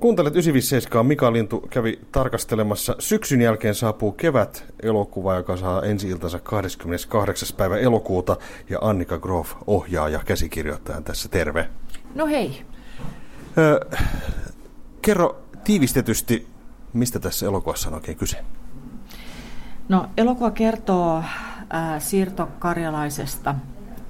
Kuuntelet 0.00 0.34
957. 0.34 1.06
Mika 1.06 1.32
Lintu 1.32 1.60
kävi 1.70 2.00
tarkastelemassa. 2.12 2.96
Syksyn 2.98 3.40
jälkeen 3.40 3.74
saapuu 3.74 4.12
kevät 4.12 4.64
elokuva, 4.82 5.34
joka 5.34 5.56
saa 5.56 5.82
ensi 5.82 6.08
iltansa 6.08 6.38
28. 6.38 7.48
päivä 7.56 7.78
elokuuta. 7.78 8.36
Ja 8.70 8.78
Annika 8.80 9.18
Grof 9.18 9.54
ohjaa 9.66 10.08
ja 10.08 10.20
käsikirjoittajan 10.24 11.04
tässä. 11.04 11.28
Terve. 11.28 11.68
No 12.14 12.26
hei. 12.26 12.62
Öö, 13.58 13.80
kerro 15.02 15.42
tiivistetysti, 15.64 16.46
mistä 16.92 17.18
tässä 17.18 17.46
elokuvassa 17.46 17.88
on 17.88 17.94
oikein 17.94 18.18
kyse? 18.18 18.36
No 19.88 20.06
elokuva 20.16 20.50
kertoo 20.50 21.18
äh, 21.18 21.24
siirtokarjalaisesta 21.98 23.54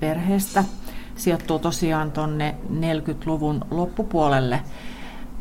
perheestä. 0.00 0.64
Sijoittuu 1.16 1.58
tosiaan 1.58 2.12
tuonne 2.12 2.54
40-luvun 2.70 3.64
loppupuolelle– 3.70 4.60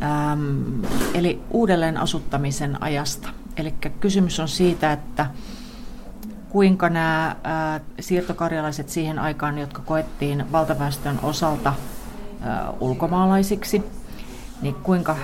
ähm, 0.04 0.84
eli 1.14 1.42
uudelleen 1.52 1.98
asuttamisen 1.98 2.84
ajasta. 2.84 3.30
Eli 3.58 3.74
kysymys 4.00 4.40
on 4.40 4.48
siitä, 4.48 4.92
että 4.92 5.26
kuinka 6.50 6.90
nämä 6.90 7.28
äh, 7.28 7.82
siirtokarjalaiset 8.00 8.90
siihen 8.90 9.20
aikaan, 9.20 9.58
jotka 9.58 9.82
koettiin 9.86 10.52
valtaväestön 10.52 11.20
osalta 11.24 11.70
äh, 11.70 11.76
ulkomaalaisiksi, 12.80 13.84
niin 14.62 14.76
kuinka 14.76 15.16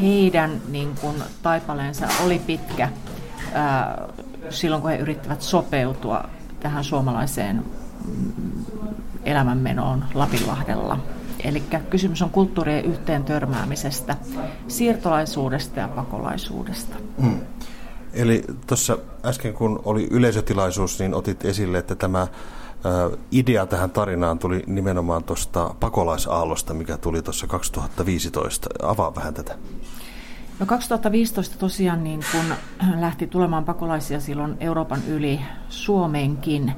heidän 0.00 0.60
niin 0.68 0.94
kun, 1.00 1.14
taipaleensa 1.42 2.06
oli 2.24 2.38
pitkä 2.38 2.84
äh, 2.84 2.92
silloin, 4.50 4.82
kun 4.82 4.90
he 4.90 4.96
yrittivät 4.96 5.42
sopeutua 5.42 6.24
tähän 6.60 6.84
suomalaiseen 6.84 7.64
mm, 8.06 8.64
elämänmenoon 9.24 10.04
Lapinlahdella. 10.14 10.98
Eli 11.44 11.62
kysymys 11.90 12.22
on 12.22 12.30
kulttuurien 12.30 12.84
yhteen 12.84 13.24
törmäämisestä, 13.24 14.16
siirtolaisuudesta 14.68 15.80
ja 15.80 15.88
pakolaisuudesta. 15.88 16.96
Hmm. 17.20 17.40
Eli 18.12 18.44
tuossa 18.66 18.98
äsken 19.24 19.54
kun 19.54 19.82
oli 19.84 20.08
yleisötilaisuus, 20.10 20.98
niin 20.98 21.14
otit 21.14 21.44
esille, 21.44 21.78
että 21.78 21.94
tämä 21.94 22.26
idea 23.32 23.66
tähän 23.66 23.90
tarinaan 23.90 24.38
tuli 24.38 24.62
nimenomaan 24.66 25.24
tuosta 25.24 25.74
pakolaisaallosta, 25.80 26.74
mikä 26.74 26.96
tuli 26.96 27.22
tuossa 27.22 27.46
2015. 27.46 28.68
Avaa 28.82 29.14
vähän 29.14 29.34
tätä. 29.34 29.56
No 30.58 30.66
2015 30.66 31.58
tosiaan 31.58 32.04
niin 32.04 32.20
kun 32.32 32.54
lähti 33.00 33.26
tulemaan 33.26 33.64
pakolaisia 33.64 34.20
silloin 34.20 34.56
Euroopan 34.60 35.00
yli 35.08 35.40
Suomeenkin. 35.68 36.72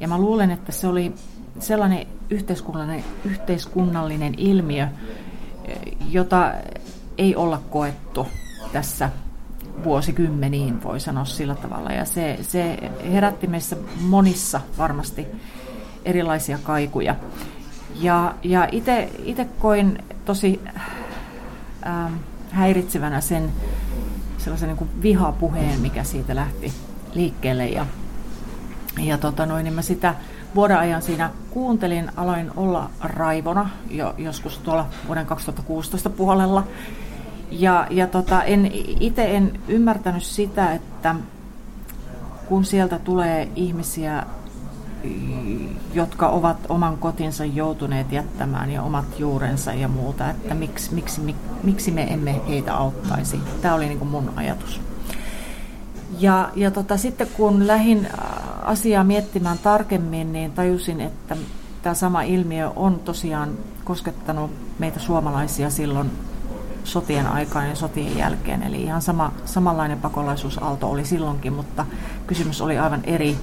Ja 0.00 0.08
mä 0.08 0.18
luulen, 0.18 0.50
että 0.50 0.72
se 0.72 0.86
oli 0.86 1.14
sellainen 1.58 2.06
yhteiskunnallinen, 2.30 3.04
yhteiskunnallinen 3.24 4.34
ilmiö, 4.36 4.88
jota 6.10 6.52
ei 7.18 7.36
olla 7.36 7.62
koettu 7.70 8.26
tässä 8.72 9.10
vuosikymmeniin, 9.84 10.82
voi 10.82 11.00
sanoa 11.00 11.24
sillä 11.24 11.54
tavalla. 11.54 11.92
Ja 11.92 12.04
se, 12.04 12.38
se 12.42 12.78
herätti 13.12 13.46
meissä 13.46 13.76
monissa 14.00 14.60
varmasti 14.78 15.26
erilaisia 16.04 16.58
kaikuja. 16.62 17.16
Ja, 18.00 18.34
ja 18.42 18.68
itse 19.24 19.46
koin 19.58 19.98
tosi 20.24 20.60
ähm, 21.86 22.14
häiritsevänä 22.50 23.20
sen 23.20 23.52
sellaisen 24.38 24.68
niin 24.68 25.02
vihapuheen, 25.02 25.80
mikä 25.80 26.04
siitä 26.04 26.34
lähti 26.36 26.72
liikkeelle. 27.14 27.68
Ja, 27.68 27.86
ja 28.98 29.18
tota 29.18 29.46
noin, 29.46 29.64
niin 29.64 29.74
mä 29.74 29.82
sitä 29.82 30.14
vuoden 30.54 30.78
ajan 30.78 31.02
siinä 31.02 31.30
kuuntelin, 31.50 32.10
aloin 32.16 32.50
olla 32.56 32.90
raivona 33.00 33.70
jo 33.90 34.14
joskus 34.18 34.58
tuolla 34.58 34.86
vuoden 35.06 35.26
2016 35.26 36.10
puolella. 36.10 36.64
Ja, 37.50 37.86
ja 37.90 38.06
tota, 38.06 38.42
en, 38.42 38.70
itse 39.00 39.36
en 39.36 39.60
ymmärtänyt 39.68 40.22
sitä, 40.22 40.72
että 40.72 41.14
kun 42.48 42.64
sieltä 42.64 42.98
tulee 42.98 43.48
ihmisiä, 43.56 44.26
jotka 45.94 46.28
ovat 46.28 46.56
oman 46.68 46.98
kotinsa 46.98 47.44
joutuneet 47.44 48.12
jättämään 48.12 48.70
ja 48.70 48.82
omat 48.82 49.18
juurensa 49.18 49.72
ja 49.72 49.88
muuta, 49.88 50.30
että 50.30 50.54
miksi, 50.54 50.94
miksi, 50.94 51.34
miksi 51.62 51.90
me 51.90 52.02
emme 52.02 52.40
heitä 52.48 52.76
auttaisi. 52.76 53.40
Tämä 53.62 53.74
oli 53.74 53.86
niin 53.86 53.98
kuin 53.98 54.08
mun 54.08 54.32
ajatus. 54.36 54.80
Ja, 56.18 56.50
ja 56.54 56.70
tota, 56.70 56.96
sitten 56.96 57.28
kun 57.36 57.66
lähdin 57.66 58.06
äh, 58.06 58.35
asiaa 58.66 59.04
miettimään 59.04 59.58
tarkemmin, 59.58 60.32
niin 60.32 60.52
tajusin, 60.52 61.00
että 61.00 61.36
tämä 61.82 61.94
sama 61.94 62.22
ilmiö 62.22 62.70
on 62.76 62.98
tosiaan 62.98 63.50
koskettanut 63.84 64.50
meitä 64.78 65.00
suomalaisia 65.00 65.70
silloin 65.70 66.10
sotien 66.84 67.26
aikaan 67.26 67.68
ja 67.68 67.74
sotien 67.74 68.18
jälkeen. 68.18 68.62
Eli 68.62 68.82
ihan 68.82 69.02
sama, 69.02 69.32
samanlainen 69.44 70.00
pakolaisuusaalto 70.00 70.90
oli 70.90 71.04
silloinkin, 71.04 71.52
mutta 71.52 71.86
kysymys 72.26 72.60
oli 72.60 72.78
aivan 72.78 73.00
eri 73.04 73.36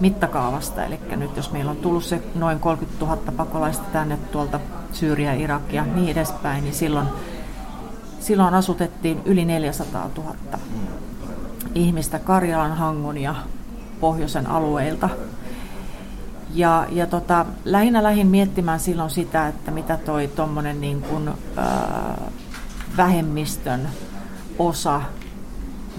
mittakaavasta. 0.00 0.84
Eli 0.84 0.98
nyt 1.16 1.36
jos 1.36 1.52
meillä 1.52 1.70
on 1.70 1.76
tullut 1.76 2.04
se 2.04 2.22
noin 2.34 2.60
30 2.60 3.04
000 3.06 3.16
pakolaista 3.36 3.84
tänne 3.92 4.16
tuolta 4.16 4.60
Syyriä, 4.92 5.34
Irak 5.34 5.72
ja 5.72 5.84
niin 5.84 6.08
edespäin, 6.08 6.64
niin 6.64 6.74
silloin, 6.74 7.08
silloin 8.20 8.54
asutettiin 8.54 9.20
yli 9.24 9.44
400 9.44 10.10
000 10.16 10.34
ihmistä 11.74 12.18
Karjalan, 12.18 12.76
Hangon 12.76 13.18
ja 13.18 13.34
pohjoisen 14.00 14.46
alueilta. 14.46 15.08
Ja, 16.54 16.86
ja 16.90 17.06
tota, 17.06 17.46
lähinnä 17.64 18.02
lähin 18.02 18.26
miettimään 18.26 18.80
silloin 18.80 19.10
sitä, 19.10 19.48
että 19.48 19.70
mitä 19.70 19.96
toi 19.96 20.28
tuommoinen 20.28 20.80
niin 20.80 21.02
kuin, 21.02 21.28
äh, 21.28 21.64
vähemmistön 22.96 23.88
osa 24.58 25.00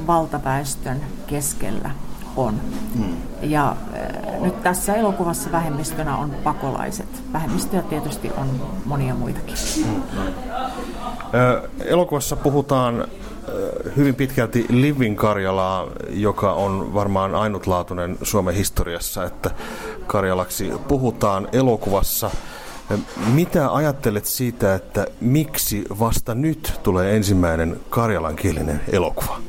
valtaväestön 0.08 1.02
keskellä 1.28 1.90
on. 2.36 2.62
Hmm. 2.98 3.18
Ja 3.42 3.70
äh, 3.70 4.42
nyt 4.42 4.64
tässä 4.64 4.94
elokuvassa 4.96 5.52
vähemmistönä 5.52 6.18
on 6.18 6.36
pakolaiset. 6.44 7.24
Vähemmistöjä 7.34 7.82
tietysti 7.82 8.32
on 8.38 8.62
monia 8.86 9.16
muitakin. 9.16 9.56
Hmm. 9.86 10.02
Äh, 10.22 11.70
elokuvassa 11.86 12.36
puhutaan 12.36 13.08
hyvin 13.96 14.16
pitkälti 14.16 14.66
Livin 14.70 15.16
Karjalaa, 15.16 15.88
joka 16.10 16.54
on 16.54 16.94
varmaan 16.94 17.36
ainutlaatuinen 17.36 18.18
Suomen 18.24 18.56
historiassa, 18.56 19.26
että 19.26 19.52
Karjalaksi 20.08 20.72
puhutaan 20.88 21.48
elokuvassa. 21.52 22.32
Mitä 23.34 23.74
ajattelet 23.74 24.26
siitä, 24.26 24.76
että 24.76 25.08
miksi 25.22 25.86
vasta 26.00 26.36
nyt 26.36 26.80
tulee 26.84 27.16
ensimmäinen 27.16 27.80
karjalankielinen 27.90 28.82
elokuva? 28.92 29.40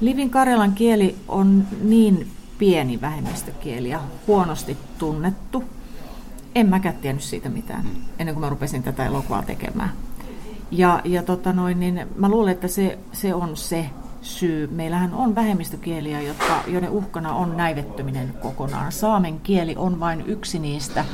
Livin 0.00 0.30
karjalan 0.30 0.72
kieli 0.72 1.16
on 1.28 1.64
niin 1.82 2.30
pieni 2.58 3.00
vähemmistökieli 3.00 3.88
ja 3.88 4.00
huonosti 4.26 4.76
tunnettu. 4.98 5.64
En 6.54 6.68
mäkään 6.68 6.96
tiennyt 6.96 7.24
siitä 7.24 7.48
mitään 7.48 7.84
ennen 8.18 8.34
kuin 8.34 8.44
mä 8.44 8.48
rupesin 8.48 8.82
tätä 8.82 9.06
elokuvaa 9.06 9.42
tekemään. 9.42 9.92
Ja, 10.70 11.00
ja 11.04 11.22
tota 11.22 11.52
noin, 11.52 11.80
niin 11.80 12.06
mä 12.16 12.28
luulen, 12.28 12.52
että 12.52 12.68
se, 12.68 12.98
se 13.12 13.34
on 13.34 13.56
se 13.56 13.90
syy. 14.22 14.66
Meillähän 14.66 15.14
on 15.14 15.34
vähemmistökieliä, 15.34 16.20
jotka, 16.20 16.62
joiden 16.66 16.90
uhkana 16.90 17.34
on 17.34 17.56
näivettyminen 17.56 18.34
kokonaan. 18.42 18.92
Saamen 18.92 19.40
kieli 19.40 19.74
on 19.76 20.00
vain 20.00 20.24
yksi 20.26 20.58
niistä, 20.58 21.04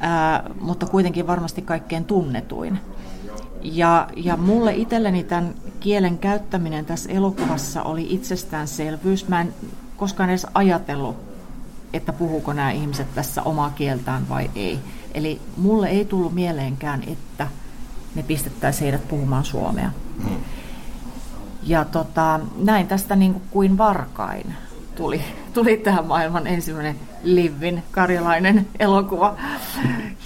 ää, 0.00 0.50
mutta 0.60 0.86
kuitenkin 0.86 1.26
varmasti 1.26 1.62
kaikkein 1.62 2.04
tunnetuin. 2.04 2.78
Ja, 3.62 4.08
ja 4.16 4.36
mulle 4.36 4.74
itselleni 4.74 5.24
tämän 5.24 5.54
kielen 5.80 6.18
käyttäminen 6.18 6.84
tässä 6.84 7.10
elokuvassa 7.12 7.82
oli 7.82 8.06
itsestäänselvyys. 8.10 9.28
Mä 9.28 9.40
en 9.40 9.54
koskaan 9.96 10.30
edes 10.30 10.46
ajatellut, 10.54 11.16
että 11.92 12.12
puhuuko 12.12 12.52
nämä 12.52 12.70
ihmiset 12.70 13.14
tässä 13.14 13.42
omaa 13.42 13.70
kieltään 13.70 14.28
vai 14.28 14.50
ei. 14.54 14.78
Eli 15.14 15.40
mulle 15.56 15.88
ei 15.88 16.04
tullut 16.04 16.34
mieleenkään, 16.34 17.02
että 17.06 17.46
ne 18.14 18.22
pistettäisiin 18.22 18.82
heidät 18.82 19.08
puhumaan 19.08 19.44
suomea. 19.44 19.90
Hmm. 20.22 20.36
Ja 21.62 21.84
tota, 21.84 22.40
näin 22.56 22.86
tästä 22.86 23.16
niin 23.16 23.32
kuin, 23.32 23.42
kuin 23.50 23.78
varkain 23.78 24.54
tuli, 24.96 25.20
tuli 25.52 25.76
tähän 25.76 26.06
maailman 26.06 26.46
ensimmäinen 26.46 26.96
Livin 27.22 27.82
karjalainen 27.90 28.66
elokuva, 28.78 29.36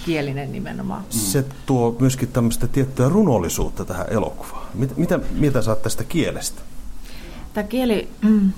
kielinen 0.05 0.51
nimenomaan. 0.51 1.01
Hmm. 1.01 1.11
Se 1.11 1.45
tuo 1.65 1.95
myöskin 1.99 2.29
tämmöistä 2.29 2.67
tiettyä 2.67 3.09
runollisuutta 3.09 3.85
tähän 3.85 4.05
elokuvaan. 4.09 4.67
Mitä, 4.73 4.93
mitä 4.97 5.19
mieltä 5.31 5.61
saat 5.61 5.81
tästä 5.81 6.03
kielestä? 6.03 6.61
Tämä 7.53 7.67
kieli 7.67 8.09
mm, 8.21 8.51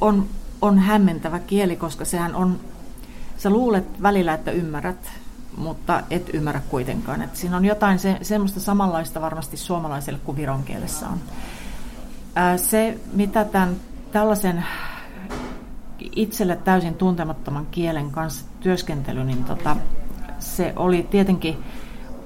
on, 0.00 0.26
on 0.62 0.78
hämmentävä 0.78 1.38
kieli, 1.38 1.76
koska 1.76 2.04
sehän 2.04 2.34
on, 2.34 2.60
sä 3.38 3.50
luulet 3.50 4.02
välillä, 4.02 4.34
että 4.34 4.50
ymmärrät 4.50 5.10
mutta 5.56 6.02
et 6.10 6.34
ymmärrä 6.34 6.60
kuitenkaan. 6.68 7.22
Et 7.22 7.36
siinä 7.36 7.56
on 7.56 7.64
jotain 7.64 7.98
se, 7.98 8.18
semmoista 8.22 8.60
samanlaista 8.60 9.20
varmasti 9.20 9.56
suomalaiselle 9.56 10.18
kuin 10.24 10.36
viron 10.36 10.62
kielessä 10.62 11.08
on. 11.08 11.18
Ää, 12.34 12.56
se, 12.56 13.00
mitä 13.12 13.44
tämän 13.44 13.76
tällaisen 14.12 14.64
itselle 16.16 16.56
täysin 16.56 16.94
tuntemattoman 16.94 17.66
kielen 17.70 18.10
kanssa 18.10 18.46
työskentely, 18.60 19.24
niin 19.24 19.44
tota, 19.44 19.76
se 20.38 20.72
oli 20.76 21.06
tietenkin 21.10 21.64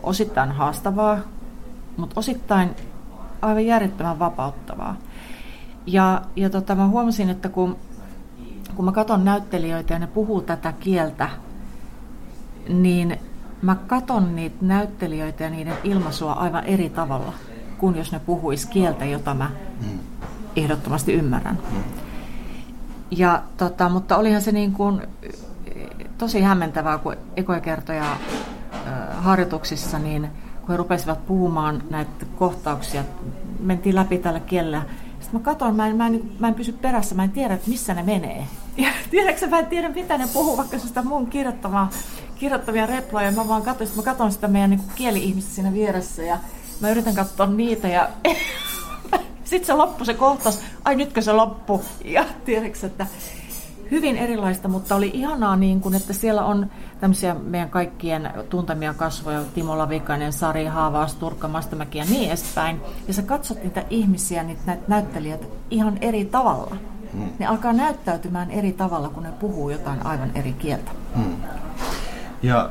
osittain 0.02 0.52
haastavaa, 0.52 1.18
mutta 1.96 2.20
osittain 2.20 2.76
aivan 3.42 3.66
järjettömän 3.66 4.18
vapauttavaa. 4.18 4.96
Ja, 5.86 6.22
ja 6.36 6.50
tota, 6.50 6.74
mä 6.74 6.88
huomasin, 6.88 7.30
että 7.30 7.48
kun, 7.48 7.76
kun 8.74 8.84
mä 8.84 8.92
katson 8.92 9.24
näyttelijöitä 9.24 9.94
ja 9.94 9.98
ne 9.98 10.06
puhuu 10.06 10.40
tätä 10.40 10.72
kieltä, 10.72 11.28
niin 12.68 13.18
mä 13.62 13.74
katon 13.74 14.36
niitä 14.36 14.56
näyttelijöitä 14.60 15.44
ja 15.44 15.50
niiden 15.50 15.74
ilmaisua 15.84 16.32
aivan 16.32 16.64
eri 16.64 16.90
tavalla 16.90 17.32
kuin 17.78 17.96
jos 17.96 18.12
ne 18.12 18.18
puhuis 18.18 18.66
kieltä, 18.66 19.04
jota 19.04 19.34
mä 19.34 19.50
mm. 19.80 19.98
ehdottomasti 20.56 21.12
ymmärrän. 21.12 21.58
Mm. 21.70 21.82
Ja, 23.10 23.42
tota, 23.56 23.88
mutta 23.88 24.16
olihan 24.16 24.42
se 24.42 24.52
niin 24.52 24.72
kuin, 24.72 25.02
tosi 26.18 26.40
hämmentävää, 26.40 26.98
kun 26.98 27.16
ekoja 27.36 27.60
kertoja 27.60 28.12
äh, 28.12 28.18
harjoituksissa, 29.12 29.98
niin 29.98 30.28
kun 30.60 30.68
he 30.68 30.76
rupesivat 30.76 31.26
puhumaan 31.26 31.82
näitä 31.90 32.26
kohtauksia, 32.38 33.04
mentiin 33.60 33.94
läpi 33.94 34.18
tällä 34.18 34.40
kielellä, 34.40 34.82
sitten 35.20 35.40
mä 35.40 35.44
katsoin, 35.44 35.76
mä 35.76 35.86
en, 35.86 35.96
mä, 35.96 36.06
en, 36.06 36.22
mä 36.38 36.48
en 36.48 36.54
pysy 36.54 36.72
perässä, 36.72 37.14
mä 37.14 37.24
en 37.24 37.30
tiedä, 37.30 37.54
että 37.54 37.70
missä 37.70 37.94
ne 37.94 38.02
menee. 38.02 38.46
Ja 38.76 38.88
tiedätkö 39.10 39.46
mä 39.46 39.58
en 39.58 39.66
tiedä, 39.66 39.88
mitä 39.88 40.18
ne 40.18 40.28
puhuu, 40.32 40.56
vaikka 40.56 40.78
se 40.78 40.86
sitä 40.88 41.02
mun 41.02 41.26
kirjoittamaa, 41.26 41.90
kirjoittavia 42.40 42.86
reploja. 42.86 43.30
Mä 43.32 43.48
vaan 43.48 43.62
katsoin, 43.62 43.90
mä 43.96 44.02
katson 44.02 44.32
sitä 44.32 44.48
meidän 44.48 44.70
niin 44.70 44.82
kieli-ihmistä 44.94 45.54
siinä 45.54 45.72
vieressä 45.72 46.22
ja 46.22 46.38
mä 46.80 46.90
yritän 46.90 47.14
katsoa 47.14 47.46
niitä 47.46 47.88
ja 47.88 48.08
sitten 49.44 49.66
se 49.66 49.72
loppu 49.72 50.04
se 50.04 50.14
kohtaus, 50.14 50.60
ai 50.84 50.96
nytkö 50.96 51.22
se 51.22 51.32
loppu. 51.32 51.84
Ja 52.04 52.24
tiedätkö, 52.44 52.86
että 52.86 53.06
hyvin 53.90 54.16
erilaista, 54.16 54.68
mutta 54.68 54.94
oli 54.94 55.10
ihanaa, 55.14 55.56
niin 55.56 55.80
kuin, 55.80 55.94
että 55.94 56.12
siellä 56.12 56.44
on 56.44 56.70
tämmöisiä 57.00 57.34
meidän 57.34 57.70
kaikkien 57.70 58.30
tuntemia 58.50 58.94
kasvoja, 58.94 59.42
Timo 59.54 59.78
Lavikainen, 59.78 60.32
Sari 60.32 60.64
Haavaas, 60.64 61.14
Turkka 61.14 61.48
Mastamäki 61.48 61.98
ja 61.98 62.04
niin 62.04 62.28
edespäin. 62.28 62.80
Ja 63.08 63.14
sä 63.14 63.22
katsot 63.22 63.62
niitä 63.62 63.84
ihmisiä, 63.90 64.42
niitä 64.42 64.62
näitä 64.66 64.82
näyttelijät 64.88 65.48
ihan 65.70 65.98
eri 66.00 66.24
tavalla. 66.24 66.76
Hmm. 67.12 67.28
Ne 67.38 67.46
alkaa 67.46 67.72
näyttäytymään 67.72 68.50
eri 68.50 68.72
tavalla, 68.72 69.08
kun 69.08 69.22
ne 69.22 69.32
puhuu 69.32 69.70
jotain 69.70 70.06
aivan 70.06 70.30
eri 70.34 70.52
kieltä. 70.52 70.90
Hmm. 71.16 71.36
Ja 72.42 72.70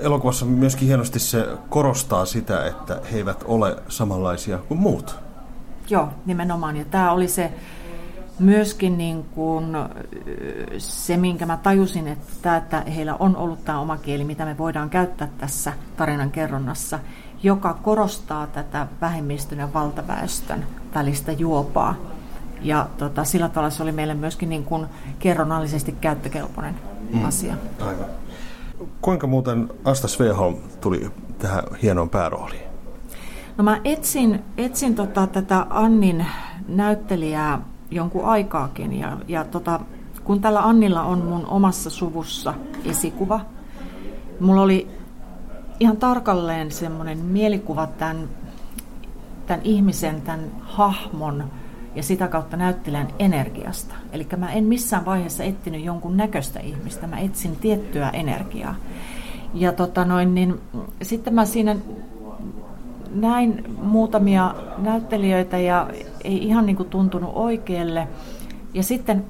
elokuvassa 0.00 0.46
myöskin 0.46 0.88
hienosti 0.88 1.18
se 1.18 1.48
korostaa 1.68 2.24
sitä, 2.24 2.66
että 2.66 3.00
he 3.12 3.16
eivät 3.16 3.44
ole 3.44 3.76
samanlaisia 3.88 4.58
kuin 4.58 4.80
muut. 4.80 5.18
Joo, 5.90 6.08
nimenomaan. 6.26 6.76
Ja 6.76 6.84
tämä 6.84 7.12
oli 7.12 7.28
se 7.28 7.52
myöskin 8.38 8.98
niin 8.98 9.24
kuin 9.24 9.64
se, 10.78 11.16
minkä 11.16 11.46
mä 11.46 11.56
tajusin, 11.56 12.08
että, 12.08 12.56
että 12.56 12.80
heillä 12.80 13.16
on 13.18 13.36
ollut 13.36 13.64
tämä 13.64 13.80
oma 13.80 13.96
kieli, 13.96 14.24
mitä 14.24 14.44
me 14.44 14.58
voidaan 14.58 14.90
käyttää 14.90 15.28
tässä 15.38 15.72
tarinan 15.96 16.30
kerronnassa, 16.30 16.98
joka 17.42 17.74
korostaa 17.74 18.46
tätä 18.46 18.86
vähemmistön 19.00 19.58
ja 19.58 19.68
valtaväestön 19.74 20.66
välistä 20.94 21.32
juopaa. 21.32 21.94
Ja 22.62 22.86
tota, 22.98 23.24
sillä 23.24 23.48
tavalla 23.48 23.70
se 23.70 23.82
oli 23.82 23.92
meille 23.92 24.14
myöskin 24.14 24.48
niin 24.48 24.64
kuin 24.64 24.86
kerronnallisesti 25.18 25.92
käyttökelpoinen 26.00 26.74
mm. 27.12 27.24
asia. 27.24 27.54
Aivan. 27.80 28.06
Kuinka 29.00 29.26
muuten 29.26 29.68
Asta 29.84 30.08
Sveholm 30.08 30.56
tuli 30.80 31.10
tähän 31.38 31.62
hienoon 31.82 32.10
päärooliin? 32.10 32.62
No 33.56 33.64
mä 33.64 33.80
etsin, 33.84 34.44
etsin 34.56 34.94
tota, 34.94 35.26
tätä 35.26 35.66
Annin 35.70 36.26
näyttelijää 36.68 37.62
jonkun 37.90 38.24
aikaakin. 38.24 38.98
Ja, 38.98 39.16
ja 39.28 39.44
tota, 39.44 39.80
kun 40.24 40.40
tällä 40.40 40.60
Annilla 40.60 41.02
on 41.02 41.18
mun 41.18 41.46
omassa 41.46 41.90
suvussa 41.90 42.54
esikuva, 42.84 43.40
mulla 44.40 44.62
oli 44.62 44.88
ihan 45.80 45.96
tarkalleen 45.96 46.70
semmoinen 46.70 47.18
mielikuva 47.18 47.86
tämän, 47.86 48.28
tämän 49.46 49.60
ihmisen, 49.64 50.22
tämän 50.22 50.40
hahmon 50.60 51.44
ja 51.94 52.02
sitä 52.02 52.28
kautta 52.28 52.56
näyttelijän 52.56 53.08
energiasta. 53.18 53.94
Eli 54.12 54.26
mä 54.36 54.52
en 54.52 54.64
missään 54.64 55.04
vaiheessa 55.04 55.44
etsinyt 55.44 55.84
jonkun 55.84 56.16
näköistä 56.16 56.60
ihmistä, 56.60 57.06
mä 57.06 57.18
etsin 57.18 57.56
tiettyä 57.56 58.10
energiaa. 58.10 58.74
Ja 59.54 59.72
tota 59.72 60.04
noin, 60.04 60.34
niin, 60.34 60.60
sitten 61.02 61.34
mä 61.34 61.44
siinä 61.44 61.76
näin 63.10 63.64
muutamia 63.82 64.54
näyttelijöitä 64.78 65.58
ja 65.58 65.88
ei 66.24 66.44
ihan 66.46 66.66
niin 66.66 66.76
kuin 66.76 66.88
tuntunut 66.88 67.30
oikealle. 67.34 68.08
Ja 68.74 68.82
sitten 68.82 69.24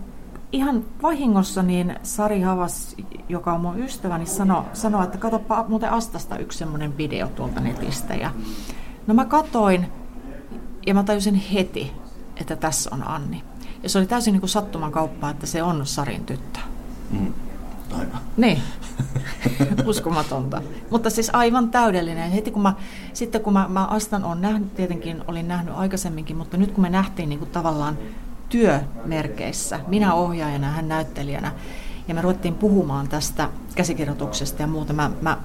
ihan 0.52 0.84
vahingossa 1.02 1.62
niin 1.62 1.94
Sari 2.02 2.40
Havas, 2.40 2.96
joka 3.28 3.52
on 3.52 3.60
mun 3.60 3.78
ystäväni, 3.78 4.26
sanoi, 4.26 4.62
sano, 4.72 5.02
että 5.02 5.18
katsoppa 5.18 5.64
muuten 5.68 5.90
Astasta 5.90 6.38
yksi 6.38 6.58
semmoinen 6.58 6.96
video 6.96 7.28
tuolta 7.28 7.60
netistä. 7.60 8.14
Ja, 8.14 8.30
no 9.06 9.14
mä 9.14 9.24
katoin 9.24 9.86
ja 10.86 10.94
mä 10.94 11.02
tajusin 11.02 11.34
heti, 11.34 11.92
että 12.40 12.56
tässä 12.56 12.90
on 12.92 13.08
Anni. 13.08 13.42
Ja 13.82 13.88
se 13.88 13.98
oli 13.98 14.06
täysin 14.06 14.32
niin 14.32 14.40
kuin 14.40 14.50
sattuman 14.50 14.92
kauppaa, 14.92 15.30
että 15.30 15.46
se 15.46 15.62
on 15.62 15.86
Sarin 15.86 16.24
tyttö. 16.24 16.60
Mm. 17.10 17.32
Aivan. 17.92 18.20
Niin, 18.36 18.62
uskomatonta. 19.86 20.62
Mutta 20.90 21.10
siis 21.10 21.30
aivan 21.32 21.70
täydellinen. 21.70 22.30
Heti 22.30 22.50
kun 22.50 22.62
mä, 22.62 22.74
sitten 23.12 23.40
kun 23.40 23.52
mä, 23.52 23.68
mä 23.68 23.84
Astan 23.84 24.24
on 24.24 24.40
nähnyt, 24.40 24.74
tietenkin 24.74 25.22
olin 25.28 25.48
nähnyt 25.48 25.74
aikaisemminkin, 25.76 26.36
mutta 26.36 26.56
nyt 26.56 26.72
kun 26.72 26.82
me 26.82 26.90
nähtiin 26.90 27.28
niin 27.28 27.38
kuin 27.38 27.50
tavallaan 27.50 27.98
työmerkeissä, 28.48 29.80
minä 29.86 30.14
ohjaajana, 30.14 30.70
hän 30.70 30.88
näyttelijänä, 30.88 31.52
ja 32.08 32.14
me 32.14 32.22
ruvettiin 32.22 32.54
puhumaan 32.54 33.08
tästä 33.08 33.48
käsikirjoituksesta 33.74 34.62
ja 34.62 34.66
muuta, 34.66 34.92
mä, 34.92 35.10
mä 35.20 35.38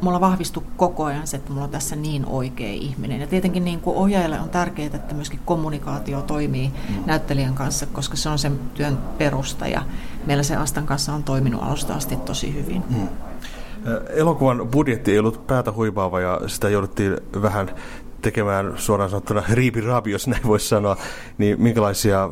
mulla 0.00 0.20
vahvistui 0.20 0.62
koko 0.76 1.04
ajan 1.04 1.26
se, 1.26 1.36
että 1.36 1.52
mulla 1.52 1.64
on 1.64 1.70
tässä 1.70 1.96
niin 1.96 2.26
oikea 2.26 2.72
ihminen. 2.72 3.20
Ja 3.20 3.26
tietenkin 3.26 3.64
niin 3.64 3.80
kuin 3.80 3.96
ohjaajalle 3.96 4.40
on 4.40 4.50
tärkeää, 4.50 4.90
että 4.94 5.14
myöskin 5.14 5.40
kommunikaatio 5.44 6.22
toimii 6.22 6.68
mm. 6.68 6.94
näyttelijän 7.06 7.54
kanssa, 7.54 7.86
koska 7.86 8.16
se 8.16 8.28
on 8.28 8.38
sen 8.38 8.60
työn 8.74 8.98
perusta 9.18 9.66
ja 9.68 9.82
meillä 10.26 10.42
se 10.42 10.56
Astan 10.56 10.86
kanssa 10.86 11.12
on 11.12 11.22
toiminut 11.22 11.62
alusta 11.62 11.94
asti 11.94 12.16
tosi 12.16 12.54
hyvin. 12.54 12.84
Mm. 12.90 13.08
Elokuvan 14.08 14.68
budjetti 14.68 15.12
ei 15.12 15.18
ollut 15.18 15.46
päätä 15.46 15.72
huipaava 15.72 16.20
ja 16.20 16.40
sitä 16.46 16.68
jouduttiin 16.68 17.16
vähän 17.42 17.70
tekemään 18.22 18.72
suoraan 18.76 19.10
sanottuna 19.10 19.42
riipiraapi, 19.50 20.10
jos 20.10 20.28
näin 20.28 20.42
voisi 20.46 20.68
sanoa, 20.68 20.96
niin 21.38 21.62
minkälaisia 21.62 22.30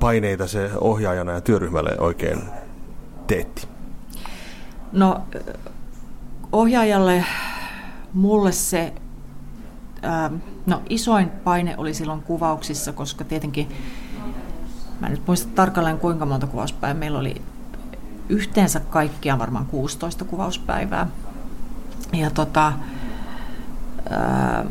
paineita 0.00 0.46
se 0.46 0.70
ohjaajana 0.80 1.32
ja 1.32 1.40
työryhmälle 1.40 1.96
oikein 1.98 2.38
teetti? 3.26 3.68
No 4.92 5.20
ohjaajalle 6.52 7.24
mulle 8.14 8.52
se 8.52 8.92
ää, 10.02 10.30
no, 10.66 10.82
isoin 10.88 11.30
paine 11.30 11.74
oli 11.76 11.94
silloin 11.94 12.22
kuvauksissa, 12.22 12.92
koska 12.92 13.24
tietenkin, 13.24 13.68
mä 15.00 15.06
en 15.06 15.12
nyt 15.12 15.26
muista 15.26 15.50
tarkalleen 15.54 15.98
kuinka 15.98 16.26
monta 16.26 16.46
kuvauspäivää, 16.46 16.98
meillä 16.98 17.18
oli. 17.18 17.42
Yhteensä 18.28 18.80
kaikkiaan 18.80 19.38
varmaan 19.38 19.66
16 19.66 20.24
kuvauspäivää. 20.24 21.06
Ja 22.12 22.30
tota, 22.30 22.72
ää, 24.10 24.64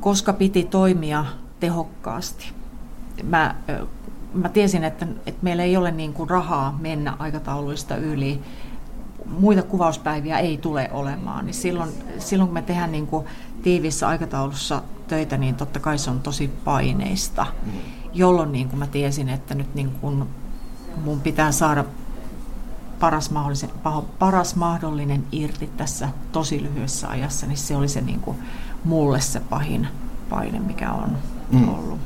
koska 0.00 0.32
piti 0.32 0.64
toimia 0.64 1.24
tehokkaasti, 1.60 2.52
mä, 3.22 3.54
mä 4.34 4.48
tiesin, 4.48 4.84
että, 4.84 5.06
että 5.26 5.40
meillä 5.42 5.62
ei 5.62 5.76
ole 5.76 5.90
niin 5.90 6.12
kuin 6.12 6.30
rahaa 6.30 6.78
mennä 6.80 7.16
aikatauluista 7.18 7.96
yli, 7.96 8.42
muita 9.26 9.62
kuvauspäiviä 9.62 10.38
ei 10.38 10.58
tule 10.58 10.90
olemaan, 10.92 11.46
niin 11.46 11.54
silloin, 11.54 11.90
silloin 12.18 12.48
kun 12.48 12.54
me 12.54 12.62
tehdään 12.62 12.92
niin 12.92 13.06
kuin 13.06 13.26
tiivissä 13.62 14.08
aikataulussa 14.08 14.82
töitä, 15.08 15.36
niin 15.36 15.54
totta 15.54 15.80
kai 15.80 15.98
se 15.98 16.10
on 16.10 16.20
tosi 16.20 16.50
paineista, 16.64 17.46
mm. 17.66 17.72
jolloin 18.12 18.52
niin 18.52 18.68
kuin 18.68 18.78
mä 18.78 18.86
tiesin, 18.86 19.28
että 19.28 19.54
nyt 19.54 19.74
niin 19.74 19.90
kuin 20.00 20.24
mun 21.04 21.20
pitää 21.20 21.52
saada 21.52 21.84
paras 23.00 23.30
mahdollinen, 23.30 23.70
paras 24.18 24.56
mahdollinen 24.56 25.24
irti 25.32 25.70
tässä 25.76 26.08
tosi 26.32 26.62
lyhyessä 26.62 27.08
ajassa, 27.08 27.46
niin 27.46 27.58
se 27.58 27.76
oli 27.76 27.88
se 27.88 28.00
niin 28.00 28.20
kuin 28.20 28.36
mulle 28.84 29.20
se 29.20 29.40
pahin 29.40 29.88
paine, 30.30 30.60
mikä 30.60 30.92
on 30.92 31.16
mm. 31.52 31.68
ollut. 31.68 32.00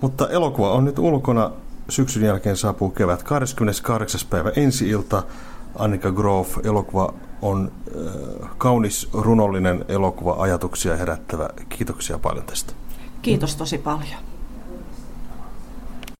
Mutta 0.00 0.28
elokuva 0.28 0.72
on 0.72 0.84
nyt 0.84 0.98
ulkona. 0.98 1.50
Syksyn 1.88 2.24
jälkeen 2.24 2.56
saapuu 2.56 2.90
kevät 2.90 3.22
28. 3.22 4.20
päivä 4.30 4.52
ensi 4.56 4.88
ilta. 4.88 5.22
Annika 5.78 6.10
Grove 6.10 6.48
elokuva 6.64 7.14
on 7.42 7.72
äh, 7.96 8.50
kaunis, 8.58 9.08
runollinen 9.12 9.84
elokuva, 9.88 10.36
ajatuksia 10.38 10.96
herättävä. 10.96 11.50
Kiitoksia 11.68 12.18
paljon 12.18 12.44
tästä. 12.44 12.72
Kiitos 13.22 13.56
tosi 13.56 13.78
paljon. 13.78 14.31